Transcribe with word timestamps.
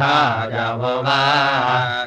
भाजवो 0.00 0.92
वा 1.06 1.18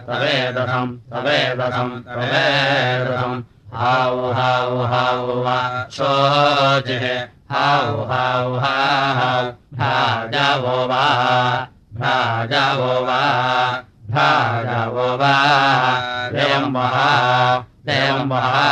तवेदसम् 0.07 0.93
तवेदसम् 1.11 1.93
तवेदसम् 2.07 3.43
हौ 3.81 4.15
हौ 4.37 4.85
हौ 4.93 5.41
वा 5.45 5.57
शोजे 5.97 7.13
हौ 7.51 7.85
हौ 8.11 8.49
हौ 8.63 9.43
भाजवो 9.77 10.75
वा। 10.91 11.03
भाजवो 11.99 12.93
वा। 13.07 13.19
भाजवो 14.13 15.07
वा। 15.21 15.33
देवं 16.33 16.73
वहा 16.73 17.09
देवं 17.85 18.29
वहा 18.29 18.67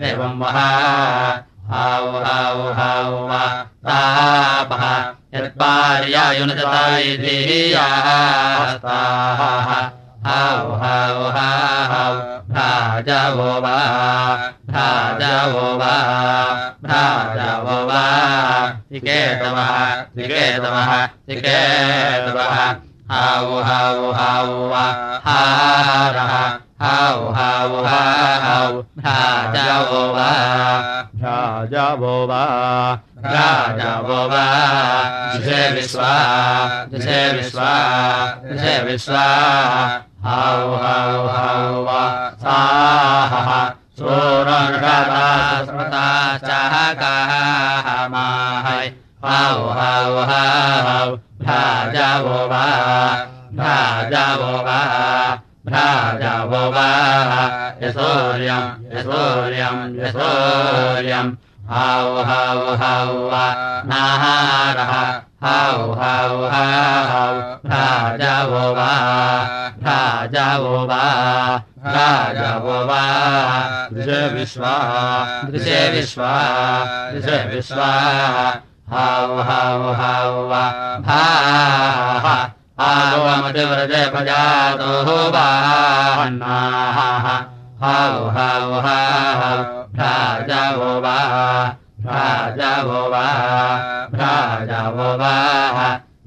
देवं 0.00 0.38
वहा। 0.40 0.68
हौ 1.70 2.10
हौ 2.26 2.72
हौ 2.80 3.26
वा। 3.28 3.42
तापः 3.86 5.19
भ्राजवो 12.50 13.60
वा 13.60 13.76
भ्राजवो 14.70 15.76
वा 15.76 15.92
भ्राजवो 16.82 17.86
वा। 17.86 18.02
त्रिकेतवः 18.88 19.94
त्रिकेतवः 19.94 21.06
त्रिकेतवः। 21.06 22.56
हौ 23.12 23.46
हौ 23.46 24.12
हौ 24.12 24.68
वा। 24.68 24.84
हारः 25.24 26.69
हौ 26.82 27.16
हौ 27.36 27.80
हौ 27.86 28.68
भ्राजवो 28.98 30.02
वा 30.14 30.28
भ्राजवो 31.20 32.12
वा 32.30 32.42
भ्राजवो 33.24 34.20
वा 34.30 34.44
दिशे 35.32 35.60
विश्वा। 35.74 36.12
दिशे 36.92 37.20
विश्वा 37.36 37.72
दिशे 38.44 38.74
विश्वा 38.86 39.24
हौ 40.26 40.62
हौ 40.84 41.18
हौ। 41.34 41.82
वा 41.88 42.00
साहः 42.44 43.50
सोरषता 44.00 44.94
स्मृता 45.66 46.06
चाकामाहै 46.46 48.00
हौ 49.26 49.52
हौ। 49.80 50.24
हौ 50.30 51.04
भ्राजवो 51.44 52.38
वा 52.54 52.64
भ्राजवो 53.60 54.52
वा 54.66 54.80
भ्राजवो 55.66 56.62
यशोर्यम् 57.82 58.96
यशोर्यम् 58.96 59.96
यशोर्यम् 60.00 61.32
हौ 61.70 62.06
हौ 62.28 62.76
हौ 62.80 63.28
वा। 63.28 63.44
नाहारः। 63.86 65.20
हौ 65.44 65.76
हौ 65.76 66.36
हौ 66.52 67.58
भ्राजवो 67.66 68.74
वा 68.74 68.90
भ्राजवो 69.82 70.86
वा 70.86 71.02
भ्राजवो 71.78 72.84
वा 72.86 73.02
दृशे 73.92 74.28
विश्वा। 74.28 74.74
दृशे 75.50 75.90
विश्वा। 75.90 76.32
दृशे 77.12 77.54
विश्वा। 77.54 77.90
हौ 78.92 79.26
हौ 79.26 79.92
हौ 79.92 80.48
वा। 80.48 80.64
भाः 81.00 82.59
हौ 87.82 88.12
हौ 88.36 88.80
हौ 88.84 89.50
भ्राजवो 89.94 91.00
वा 91.00 91.16
भ्राजवो 92.00 93.00
वा 93.12 93.24
भ्राजवो 94.12 95.08
वा। 95.20 95.34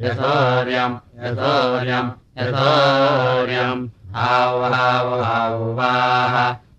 यशोर्यम् 0.01 0.95
यशोर्यम् 1.23 2.11
यशोर्यम् 2.39 3.87
हौ 4.15 4.51
हौ 4.73 5.09
हौ 5.23 5.73
वाः। 5.73 6.35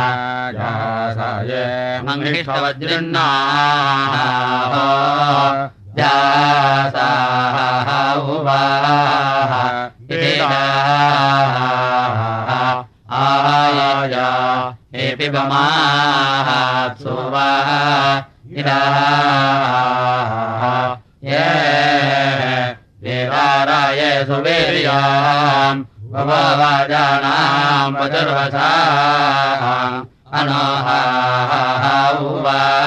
जासाय 0.58 1.52
मङ्गिष्ठवजृण्णाः 2.08 3.54
जासाः 5.98 7.88
उवाः 8.36 9.52
आया 14.14 14.76
हे 14.94 15.04
पिबमाः 15.16 16.48
सुवा 17.02 17.48
इरा 18.58 18.80
ये 21.26 21.44
देवाराय 23.02 24.00
सुवीर्याम् 24.28 25.84
भवाजानाम् 26.14 27.96
वचर्वसा 28.00 28.70
अनोहा 30.38 31.00
उवा। 32.20 32.86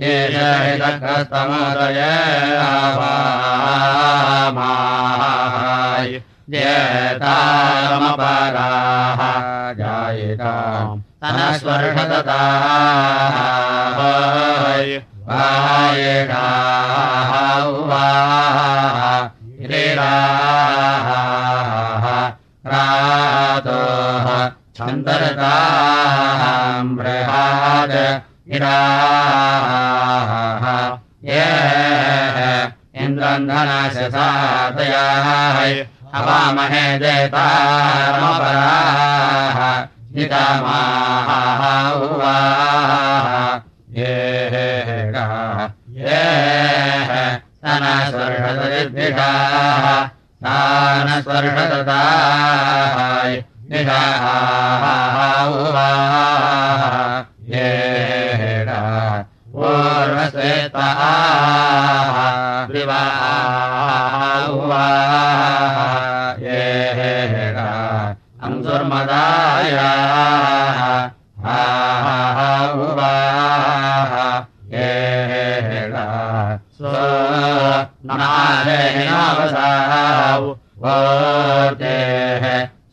येषहितकस्तमोदय 0.00 1.69
अन्तरताम् 25.00 26.92
बृहाद 26.96 27.92
गिराः 28.52 30.32
ये 31.30 31.46
इन्द्रन्धनशसातयाः 33.04 34.18
अवामहे 36.20 36.84
देतामपराः 37.00 37.48
नितामाः 40.14 41.60
उवाः। 42.04 43.26
ये 44.00 44.16
ये 45.96 46.24
सनस्वर्षदृद्विषाः 47.64 48.60
पूर्वश्वेताः 59.54 61.00
विवाह 62.72 63.70
ये 66.42 66.62
अंसुर्मदायाः 68.48 69.99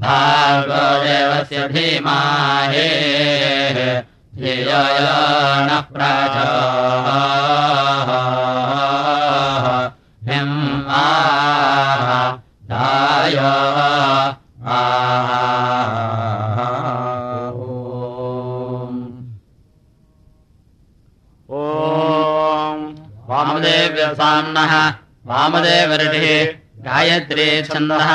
भागेवस्य 0.00 1.68
धीमाहे। 1.68 2.88
यज्ञाय 4.38 4.98
हय 12.70 13.34
ह 24.70 24.92
वामदेवर्षिः 25.28 26.26
गायत्री 26.86 27.46
छन्दः। 27.62 28.10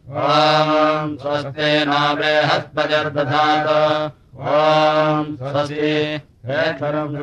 ॐ 0.09 1.17
स्वस्तेन 1.17 1.89
बृहस्पतिर्दधातो। 1.89 4.11
ॐ 4.41 5.35
स्वस्ति। 5.35 6.21
हे 6.45 6.73
सर्वं 6.73 7.13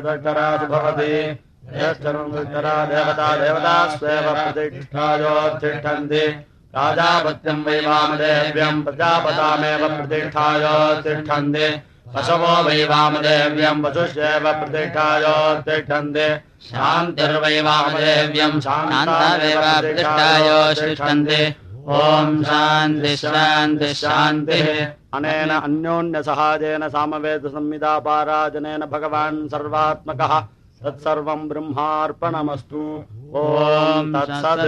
भवति। 0.67 1.39
देवता 1.73 3.27
देवता 3.37 3.95
स्वेव 3.95 4.27
प्रतिष्ठायोत्तिष्ठन्ति। 4.33 6.25
राजापत्यम् 6.75 7.65
वै 7.65 7.79
वामदेव्यम् 7.79 8.83
प्रजापतामेव 8.83 9.81
प्रतिष्ठायोत्तिष्ठन्ति। 9.97 11.67
पशवो 12.15 12.53
वै 12.63 12.85
वामदेव्यम् 12.85 13.83
वसुष्येव 13.85 14.45
प्रतिष्ठायोत्तिष्ठन्ति। 14.53 16.27
शान्तिर्वै 16.69 17.61
वामदेव्यम् 17.61 18.61
शान्तावेव 18.61 19.61
प्रतिष्ठायोत्तिष्ठन्ति। 19.61 21.41
ॐ 21.87 22.43
शान्ति 22.43 23.17
शान्ति 23.17 23.93
शान्तिः। 23.93 24.67
अनेन 25.13 25.49
अन्योन्यसहाजेन 25.49 26.89
सामवेदसंहितापाराजनेन 26.89 28.79
भगवान् 28.79 29.47
सर्वात्मकः 29.47 30.33
तत्सर्वम् 30.83 31.47
ब्रह्मार्पणमस्तु। 31.49 32.83
ॐ 33.41 33.41
तत्सत् 34.13 34.65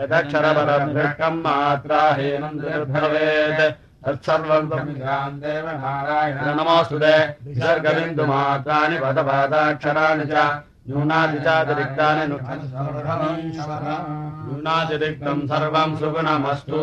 यदक्षरपरभृष्टम् 0.00 1.42
मात्रा 1.44 2.02
हेमन्दिर्भवेत् 2.18 3.62
तत्सर्वम् 4.06 4.70
नमोऽस्तु 6.58 6.98
ते 7.02 7.14
विसर्गबिन्दुमात्राणि 7.46 8.96
पदपादाक्षराणि 9.02 10.24
च 10.32 10.34
न्यूनादि 10.88 11.38
चातिरिक्तानि 11.44 12.24
न्यूनातिरिक्तम् 14.46 15.42
सर्वम् 15.50 15.98
सुगुणमस्तु। 16.00 16.78